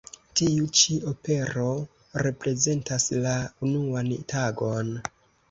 Tiu-ĉi 0.39 0.95
opero 1.11 1.65
reprezentas 2.23 3.07
la 3.27 3.35
"unuan 3.69 4.11
tagon". 4.35 4.93